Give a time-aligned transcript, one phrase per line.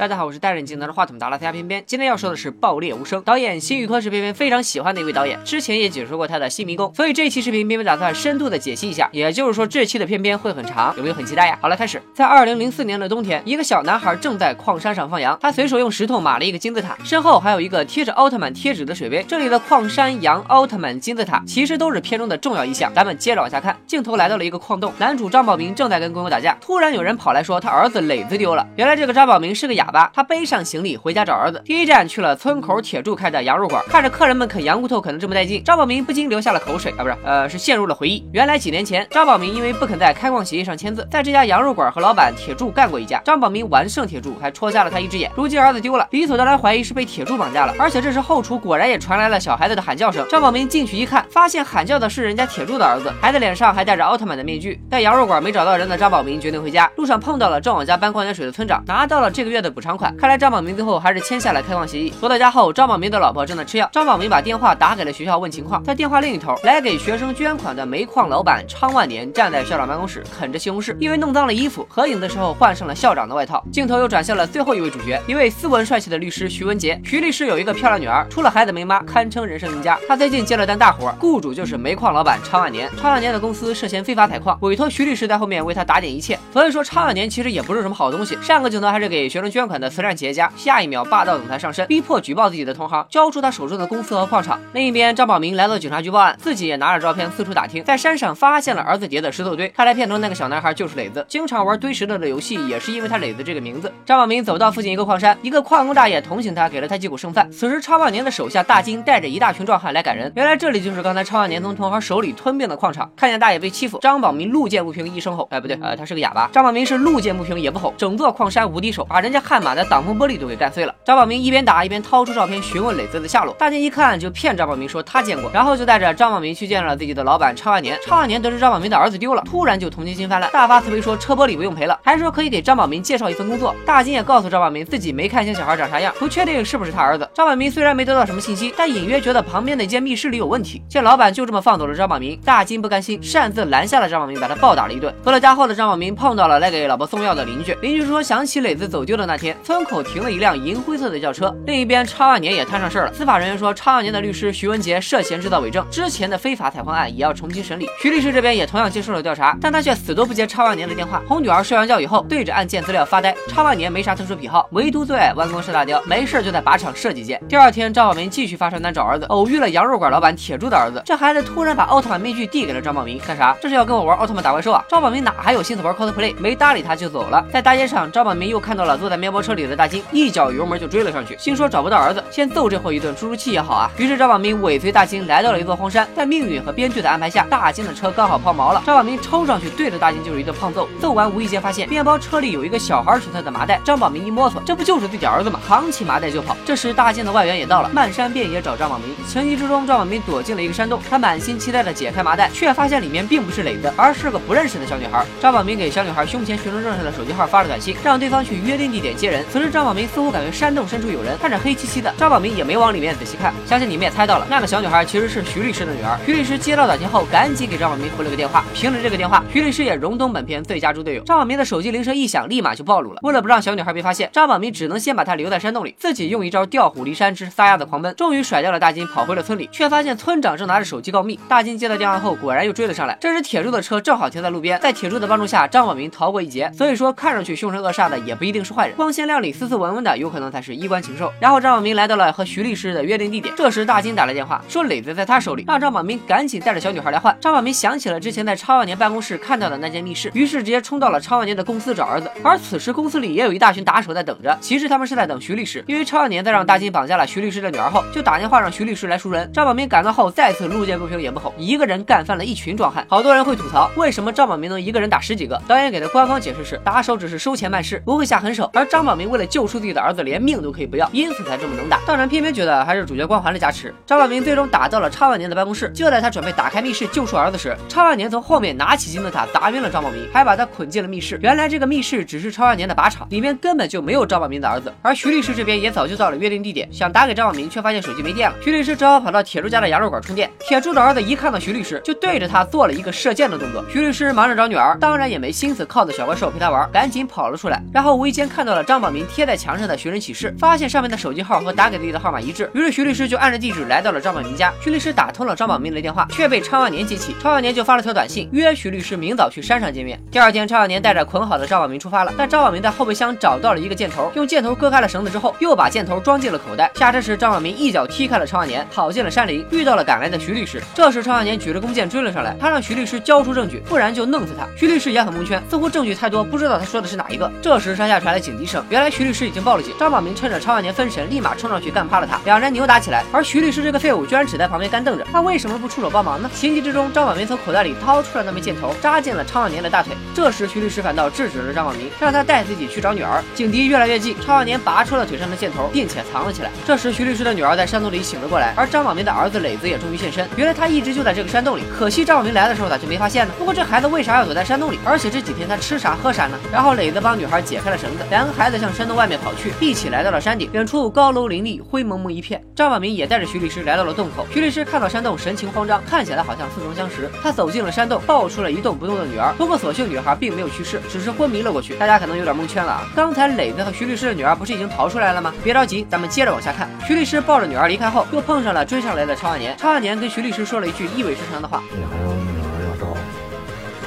[0.00, 1.84] 大家好，我是戴着眼镜拿着话筒打拉斯家偏偏。
[1.84, 9.10] 今天要说的是《爆裂无声》，导演辛宇科是偏偏非常喜欢的一位导演，之前也解说过他的《新迷宫》，所以这期视频偏偏打算深度的解析一下。
[9.12, 11.58] 也就是说，这期的偏偏会很长，有没有很期待呀？
[11.60, 12.00] 好了，开始。
[12.14, 19.22] 在二零零四年的冬天，一个小男孩正在矿山上放羊，他随手用石头码了一个金字塔，身后还有一个贴着奥特曼贴纸的水杯。
[19.28, 22.90] 这里的矿山、羊、奥特曼、金字塔其实都是片中的重要意象。
[22.94, 28.66] 咱们接着往下看，镜头来到了一个矿洞，男主张宝明正在跟工友打架，突然有人跑来说他儿子磊子丢了。
[28.76, 31.60] 原来这个张宝明是个哑巴，他背上行李回家找儿子。
[31.64, 38.26] 第一站去了村口铁柱开的羊肉馆，看着客人们啃羊骨头啃得这么带劲，张宝明不禁流下了口水啊，不是，呃，是陷入了回忆。
[38.32, 43.20] 原来几年前，张宝明因为不肯在开矿协议上签字，在这家羊肉馆和老板铁柱干过一架。
[43.24, 45.30] 张宝明完胜铁柱，还戳瞎了他一只眼。
[45.34, 47.74] 如今儿子丢了，理所当然怀疑是被铁柱绑架了。
[47.78, 50.26] 而且这时后厨果然也传来了小孩子的喊叫声。
[50.28, 54.80] 张宝明进去一看，发现喊叫的是人家铁柱的儿子，孩子脸上还戴着奥特曼的面具。
[54.90, 60.14] 在羊肉馆没找到人的张宝明决定回家，路上碰到了正往家搬矿泉水的村长，拿到了这个月的补补偿款。
[60.18, 62.12] 看来张宝明最后还是签下了开矿协议。
[62.20, 65.82] 回到家后，张宝明的老婆正在吃药，张宝明把电话打给了学校问情况。
[65.82, 73.64] 在电话另一头，来给学生捐款的煤矿老板昌万年站在校长办公室啃着西红柿，因为弄脏了衣服，合影的时候换上了校长的外套。
[73.72, 77.00] 镜头又转向了最后一位主角，一位斯文帅气的律师徐文杰。
[77.02, 79.98] 徐律师有一个漂亮女儿，出了孩子没妈，堪称人生赢家。
[80.06, 82.90] 他最近接了单大活，雇主就是煤矿老板昌万年。
[83.00, 86.38] 昌万年的公司涉嫌非法采矿，委托徐律师在后面为他打点一切。
[86.52, 88.36] 所以说昌万年其实也不是什么好东西。
[88.42, 94.58] 上个镜头还是给学生捐捐款的慈善企业家，下一秒霸道总裁上身，逼迫举报自己的同行，交出他手中的公司和矿场。
[94.72, 99.68] 另一边，张宝明来到警察局报案，自己也拿着照片四处打听，在山上发现了儿子叠的石头堆。
[99.68, 103.92] 看来片中那个小男孩就是磊子，经常玩堆石头的游戏，也是因为他磊子这个名字。
[104.06, 107.46] 张宝明走到附近一个矿山，一个矿工大爷同情他，给了他几口剩饭。
[107.52, 110.32] 此时，超万年的手下大金带着一大群壮汉来赶人。
[110.34, 113.10] 原来这里就是刚才超万年从同行手里吞并的矿场。
[113.14, 116.48] 看见大爷被欺负，张宝明路见不平一声吼，哎，不对，呃，他是个哑巴。
[116.50, 120.94] 张宝明是路见不平也不吼，整座矿山无敌手，把人家悍马的挡风玻璃都给干碎了。
[121.04, 123.52] 张宝明一边打一边掏出照片询问磊子的下落。
[123.54, 127.98] 大金一看就骗张宝明说他见过，然后就带着张宝明去见了自己的老板超万年。
[128.00, 133.74] 超万年得知张宝明的儿子丢了，突然就同情心泛滥，大发慈悲说车玻璃不用赔了，还说可以给张宝明介绍一份工作。
[133.84, 137.28] 大金也告诉张宝明自己没看清小孩长啥样，不确定是不是他儿子。
[137.34, 140.80] 张宝明虽然没得到什么信息，但隐约觉得旁边那间密室里有问题。
[140.88, 145.12] 见老板就这么放走了张宝明，大金不甘心，擅自拦下了张宝明，把他暴打了一顿。
[145.24, 151.54] 回了家后的张宝明碰到了来给老婆送药的邻居，邻居说想起磊子走丢的那天，村口停了一辆银灰色的轿车。
[151.66, 153.14] 另一边，超万年也摊上事儿了。
[153.14, 157.88] 司法人员说，超万年的律师徐文杰涉嫌制造伪证，之前的非法采矿案也要重新审理。
[157.98, 161.22] 徐律师这边也同样接受了调查，但他却死都不接超万年的电话。
[161.26, 163.34] 哄女儿睡完觉以后，对着案件资料发呆。
[163.48, 167.40] 超万年没啥特殊癖好，唯独最爱弯弓射大雕，没事就在靶场射几箭。
[167.48, 171.02] 第二天，张宝明继续发传单找儿子，偶遇了羊肉馆老板铁柱的儿子。
[171.06, 173.56] 这孩子突然把奥特曼面具递给了张宝明，干啥？
[173.60, 174.84] 这是要跟我玩奥特曼打怪兽啊？
[174.88, 176.34] 张宝明哪还有心思玩 cosplay？
[176.38, 177.44] 没搭理他就走了。
[177.52, 183.88] 在大街上，张宝明又看到了坐在面面包车里的大金，一脚油门就追了上去，心说找不到儿子，先揍这货一顿出出气也好啊。
[183.96, 190.88] 于是张宝明尾随大金来到了一座荒山，在命运和编剧的安排下，大金的车刚好抛锚了，张宝明冲上去对着大金就是一顿胖揍。
[191.00, 195.60] 揍完无意间发现面包车里有一个小孩存在的麻袋，张宝明一摸索，这不就是自己儿子吗？
[195.64, 196.56] 扛起麻袋就跑。
[196.66, 199.14] 这时大金的外援也到了，漫山遍野找张宝明。
[199.28, 205.24] 情急之中，张宝明躲进了一个山洞，他满心期待的解开麻袋，却发现里面并不是磊子，而是个不认识的小女孩。
[205.40, 209.44] 张宝明给小女孩胸前学生证上的手机号发了短信，让对方去约定地点接人。
[209.52, 213.52] 此时张宝明似乎感觉山洞深处有人，看着黑漆漆的，张宝明也没往里面仔细看。
[213.66, 216.18] 相信你们也猜到了，那个小女孩其实是徐律师的女儿。
[216.24, 218.64] 徐律师接到短信后，赶紧给张宝明回了个电话。
[218.72, 221.22] 凭着这个电话，徐律师也荣登本片最佳猪队友。
[221.24, 223.18] 张宝明的手机铃声一响，立马就暴露了。
[223.22, 231.38] 为了不让小女孩被发现，张宝明只能先把她留在山洞里，自己用一招调虎离山之撒丫子狂奔，终于甩掉了大金，跑回了村里，却发现村长正拿着手机告密。
[231.46, 233.18] 大金接到电话后，果然又追了上来。
[233.20, 236.70] 这时铁柱的车正好停在路边，在铁柱的帮助下，张宝明逃过一劫。
[236.76, 241.32] 所以说，看上去凶神恶煞的也不一定是坏人，光鲜亮丽、斯斯文文的有可能才是衣冠禽兽。
[241.40, 247.36] 然后张宝明来到了和徐律师的约定地点，这时大金打来电话，说磊子在他手里，让张宝明赶紧带着小女孩来换。
[247.40, 252.30] 张宝明想起了之前在超万年办公室看到的那间密室，于是直接冲到了超万年的公司找儿子。
[252.44, 259.50] 而此时公司里也有一大群打手在等着，其实他们是在等徐律师，因为超万年在让大金绑架了徐律师的女儿后，就打电话让徐律师来赎人。
[259.52, 263.04] 张宝明赶到后，再次路见不平也不吼，一个人干翻了一群壮汉。
[263.08, 265.60] 好多人会吐槽，为什么张宝明能一个人打十几个？
[265.66, 271.98] 导演给的官方解释是，打手只是收钱办事，不会下狠手，而张张宝明为了救出自己的儿子，连命都可以不要，因此才这么能打。
[272.06, 273.94] 当然，偏偏觉得还是主角光环的加持。
[274.04, 281.40] 张宝明最终打到了超万年的办公室，就在他准备打开密室救出儿子时，超万年从后面拿起金字塔砸晕了张宝明，还把他捆进了密室。
[281.42, 284.92] 原来这个密室只是超万年的靶场，里面根本就没有张宝明的儿子。
[285.00, 288.56] 而徐律师这边也早就到了约定地点，想打给张宝明，却发现手机没电了。
[288.62, 290.50] 徐律师只好跑到铁柱家的羊肉馆充电。
[290.58, 293.82] 铁柱的儿子一看到徐律师，就对着他做了一个射箭的动作。
[293.90, 297.82] 徐律师忙着找女儿，当然也没心思靠着小怪兽陪他玩，赶紧跑了出来。
[297.94, 298.84] 然后无意间看到了。
[298.90, 304.72] 张宝民贴在墙上的寻人启事，发现上面的手机号和打给自己的号码一致，于是徐律师就按着地址来到了张宝民家。
[304.82, 307.36] 徐律师打通了张宝民的电话，却被昌万年接起。
[307.40, 310.20] 昌万年就发了条短信，约徐律师明早去山上见面。
[310.28, 316.90] 第二天，昌万年带着捆好的张宝民出发了，但张宝民在后备箱找到了一个箭头，用箭头割开了绳子之后，又把箭头装进了口袋。
[316.96, 320.82] 下车时，张宝民一脚踢开了昌万年，跑进了山林，遇到了赶来的徐律师。
[320.96, 324.66] 这时，昌万年举着弓箭追了上来，他让徐律师交出证据，不然就弄死他。
[324.76, 327.48] 徐律师也很蒙圈，似乎证据太多，不知道他说的是哪一个。
[327.62, 329.92] 这时，山下传来警笛声，原来徐律师已经报了警。
[329.98, 333.24] 张宝民趁着昌万年分神，立马冲上去干趴了他，两人扭打起来。
[333.32, 336.48] 而徐律师这个废物居然只在旁边干瞪着，他为什么不出手帮忙呢？
[336.54, 340.16] 情急之中，张宝民从口袋里掏出了那枚箭头，扎进了昌万年的大腿。
[340.32, 343.42] 这时，徐律师反倒制止了张宝民，让他带自己去找女儿。
[343.56, 346.70] 警笛越来越近，昌万年拔出了腿上的箭头，并且藏了起来。
[346.86, 350.48] 这时，徐律师的女儿在山洞里醒了过来，而张宝民的儿子磊子也终于现身。
[350.54, 353.52] 原来他一直就在这个山洞里，可惜张宝民来的时候咋就没发现呢？
[353.58, 355.00] 不过这孩子为啥要躲在山洞里？
[355.04, 356.56] 而且这几天他吃啥喝啥呢？
[356.72, 360.68] 然后磊子帮女孩解开了绳子，两个孩子向山洞外面跑去，一起来到了山顶。
[360.74, 362.62] 远处高楼林立，灰蒙蒙一片。
[362.76, 364.46] 张宝民也带着徐律师来到了洞口。
[364.52, 367.30] 徐律师看到山洞，神情慌张，看起来好像似曾相识。
[367.42, 369.50] 他走进了山洞，抱出了一动不动的女儿。
[369.56, 371.94] 不过所幸女孩并没有去世，只是昏迷了过去。
[371.94, 373.08] 大家可能有点蒙圈了啊！
[373.16, 375.54] 刚才磊子和徐律师的女儿不是已经逃出来了吗？
[375.64, 376.86] 别着急，咱们接着往下看。
[377.08, 379.74] 徐律师抱着女儿离开后，又碰上了追上来的超万年。
[379.78, 383.06] 超万年跟徐律师说了一句意味深长的话：“你还有女儿要找，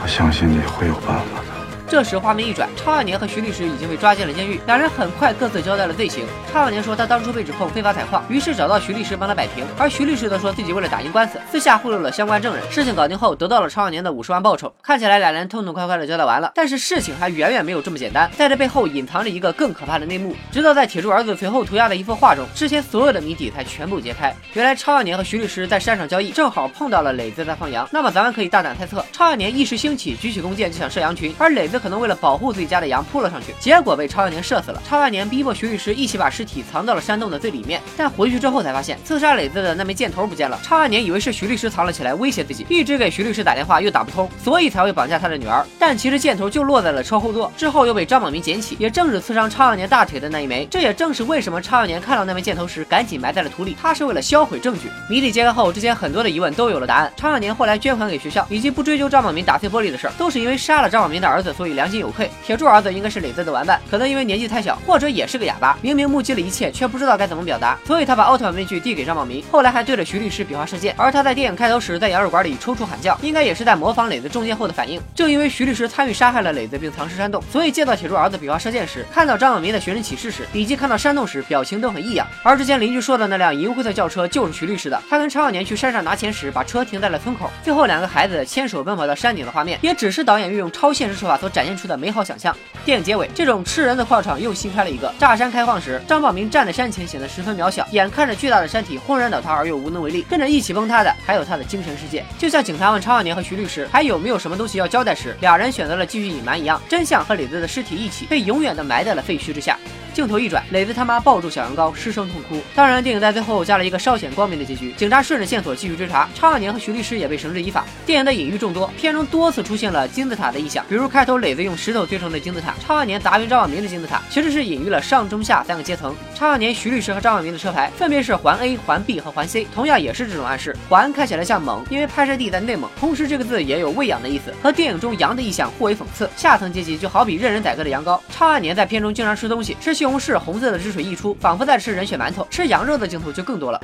[0.03, 1.52] 我相信你会有办法的。”
[1.93, 6.25] 这时画面一转，超万年和徐律师已经被抓进了监狱，两人很快各自交代了罪行。
[6.51, 12.63] 超万年说他当初被指控非法采矿，于是找到徐律师帮他摆平，而徐律师则说自己为了打赢官司，私下贿赂了相关证人。
[12.71, 14.73] 事情搞定后，得到了超万年的五十万报酬。
[14.81, 20.35] 看起来两人痛痛快快的交代完了，但是事情还远远没有这么简单，在这背后隐藏着一个更可怕的内幕。
[20.51, 24.35] 直到在铁柱儿子随后涂鸦的一幅画中，之前所有的谜底才全部揭开。
[24.53, 27.87] 原来超万年和徐律师在山上交易，正好碰到了磊子在放羊。
[27.91, 32.63] 那么咱们可以大胆猜测，超万年一时兴起，举起弓箭就想射羊群，而磊子可能为了保护自己。
[32.65, 34.81] 家的羊扑了上去，结果被超万年射死了。
[34.87, 40.57] 超万年逼迫徐律师一起把尸体藏到了山洞的最里面，但回去之后才发现刺杀磊子的那枚箭头不见了。
[40.63, 45.65] 超万年以为是徐律师藏了起来威胁自己，一直给徐律师打电话又打不通，所以才会绑架他的女儿。
[45.77, 50.65] 但其实箭头就落在了车后座，之后又被张宝明捡起，也正是刺伤超万年大腿的那一枚。
[50.71, 54.89] 这也正是为什么超万年看到那枚箭头时赶紧埋在了土里，他是为了销毁证据。
[55.09, 57.11] 谜底揭开后，之前很多的疑问都有了答案。
[57.17, 62.29] 超万年后来捐款给学校，以及不追究张宝明打碎玻璃的事，都是因为杀了张宝明的儿子，所所以良心有愧。
[62.45, 70.93] 铁柱儿子应该是磊子的玩伴，可能因为年纪太小，或者也是个哑巴，明明目击了一切，却不知道该怎么表达，所以他把奥特曼面具递给张宝明，后来还对着徐律师比划射箭。
[70.97, 74.99] 而他在电影开头时在羊肉馆里抽搐喊叫，应该也是在模仿磊子中箭后的反应。
[75.15, 82.27] 正因为徐律师参与杀害了磊子并藏尸山洞，所以见到铁柱儿子比划射箭时，看到张宝明的寻人启事时，以及看到山洞时，表情都很异样。
[82.43, 92.53] 而之前邻居说的那辆银灰色轿车就是徐律师的，他跟常小年去山上拿钱时，把车停在了村口，最后两个孩子牵手奔跑到山顶的画面，也只是导演运用超现实手法所展现出的美好想象。
[92.83, 95.13] 电影结尾，这种吃人的矿场又新开了一个。
[95.17, 102.25] 炸山开矿时，张宝明站在山前显得十分渺小，眼看着巨大的山体轰然倒塌而又无能为力，跟着一起崩塌的还有他的精神世界。
[102.37, 107.93] 就像警察问常少年和徐律师还有没有什么东西要交代时，俩人选择了继续隐瞒一样，真相和磊子的尸体。
[107.93, 109.77] 一起被永远的埋在了废墟之下。
[110.13, 112.61] 镜头一转，磊子他妈抱住小羊羔，失声痛哭。
[112.75, 117.83] 当然，电影在最后加了一个稍显光明的结局，警察顺着线索继续追查，超少年和徐律师也被绳之以法。
[118.05, 126.15] 电影的隐喻众多，片中多次出现了金字塔的意象，比如开头磊子用石头堆成的金字塔，超少年砸晕张万明的金字塔，其实是隐喻了上中下三个阶层。
[126.35, 130.75] 超少年、徐律师和张万明的车牌分别是环 A、环 B 和环 C，同样也是这种暗示。
[130.87, 136.29] 环看起来像蒙，因为拍摄地在内蒙，同时这个字也有喂养的意思，和电影中羊的意象互为讽刺。
[136.35, 138.19] 下层阶级就好比任人宰割的羊羔。
[138.29, 140.77] 超少年在片中经常吃东西，吃西红柿，红色的。
[140.77, 142.45] 汁水溢出，仿佛在吃人血馒头。
[142.49, 143.79] 吃羊肉的镜头就更多了。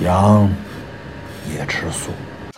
[0.00, 0.48] 羊
[1.54, 2.08] 也吃素。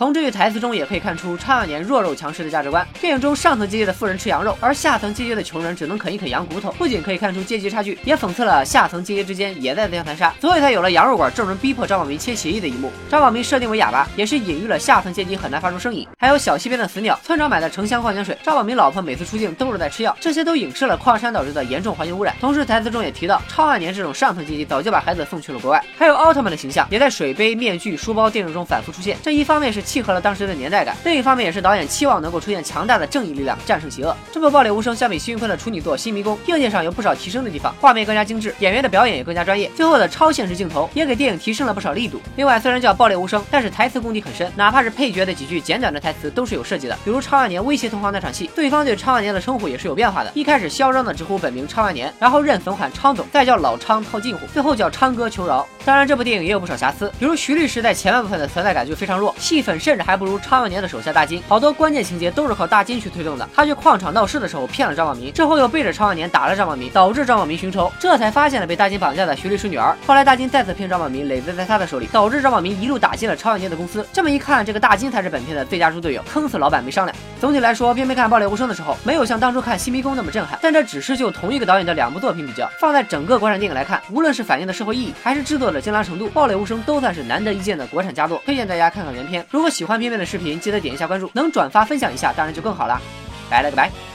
[0.01, 2.83] 从这句台词中也可以看出超少年弱肉强食的价值观。
[2.99, 12.91] 电影中上层阶级的富人吃羊肉，而下层阶级的穷人只能啃一啃羊骨头，不仅可以看出阶级差距，也讽刺了下层阶级之间也在自相残杀，所以才有了羊肉馆众人逼迫张宝明签协议的一幕。
[13.11, 16.07] 张宝明设定为哑巴，也是隐喻了下层阶级很难发出声音。
[16.17, 22.35] 还有小溪边的死鸟，村长买的城乡矿泉水，张宝明老婆每次出镜都是在吃药，这些都影射了矿山导致的严重环境污染。
[22.39, 25.79] 同时台词中也提到，超万年这种上层阶级早就把孩子送去了国外。
[25.95, 30.71] 还有奥特曼的形象也在水杯、面具、书包电影中反复出现，这一方面是契合了当时的年。
[30.71, 34.15] 代感，另一方面也是导演期望能够出现强大的正义力量战胜邪恶。
[34.31, 39.69] 这部《爆裂无声》相比辛云坤的处女作《新迷宫》，硬件上有不少提升的地方，画面更加精致，演员的表演也更加专业。
[39.75, 42.21] 最后的超现实镜头也给电影提升了不少力度。
[42.37, 46.97] 另外，虽然叫《爆裂无声》，但是台词功底很深，哪怕是配角的几句简短的台词都是有设计的。
[47.03, 50.31] 比如超万年威胁同行那场戏，对方对超万年的称呼也是有变化的。
[50.33, 55.67] 一开始嚣张的直呼本名超万年，然后认怂喊昌总，再叫老昌套近乎，最后叫昌哥求饶。
[55.83, 63.49] 当然，这部电影也有不少瑕疵，比如徐律师在前半部分的存在感就非常弱，戏份甚至还不如昌万年的手下大金，好多关键情节都是靠大金去推动的。
[63.55, 69.97] 他去矿场闹事的时候骗了张宝明，之后又背着昌万年打了张宝明，导致张宝明寻仇，这才发现了被大金绑架的徐律师女儿。
[70.05, 74.05] 后来大金再次骗张宝明，累罪在他的手里，导致张宝明一路打进了昌万年的公司。
[74.13, 77.17] 这么一看，这个大金才是本片的最佳猪队友，坑死老板没商量。
[77.39, 89.43] 总体来说，片片看《爆裂无声》的时候，没有像当初看《新迷宫》那么震撼，但这只是就同一个导演的两部作品比较，放在整个国产电影来看，无论是反映的社会意义，还是制作的精良程度，《爆裂无声》都算是难得一见的国产佳作，推荐大家看看原片。
[89.49, 93.01] 如果喜欢片片的视频，记得点一下关注，能转发分享一下，当然就更好啦。
[93.49, 94.10] 拜了个拜。